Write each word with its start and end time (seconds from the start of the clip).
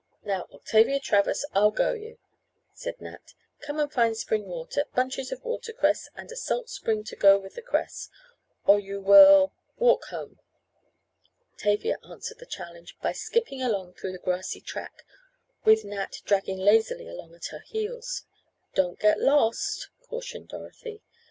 Now, 0.23 0.47
Octavia 0.51 0.99
Travers, 0.99 1.45
I'll 1.53 1.69
go 1.69 1.93
you," 1.93 2.17
said 2.73 2.99
Nat. 3.01 3.35
"Come 3.59 3.79
and 3.79 3.93
find 3.93 4.17
spring 4.17 4.47
water, 4.47 4.85
bunches 4.95 5.31
of 5.31 5.45
watercress 5.45 6.09
and 6.15 6.31
a 6.31 6.35
salt 6.35 6.69
spring 6.71 7.03
to 7.03 7.15
go 7.15 7.37
with 7.37 7.53
the 7.53 7.61
cress, 7.61 8.09
or 8.65 8.79
you 8.79 8.99
will 8.99 9.53
walk 9.77 10.05
home." 10.05 10.39
Tavia 11.55 11.99
answered 12.03 12.39
the 12.39 12.47
challenge 12.47 12.97
by 13.03 13.11
skipping 13.11 13.61
along 13.61 13.93
through 13.93 14.13
the 14.13 14.17
grassy 14.17 14.59
track, 14.59 15.05
with 15.65 15.85
Nat 15.85 16.21
dragging 16.25 16.57
lazily 16.57 17.07
along 17.07 17.35
at 17.35 17.45
her 17.53 17.59
heels. 17.59 18.23
"Don't 18.73 18.97
get 18.99 19.19
lost," 19.21 19.89
cautioned 20.09 20.47
Dorothy. 20.47 21.03